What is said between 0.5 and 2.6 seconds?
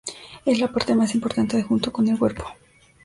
la parte más importante adjunto con el cuerpo.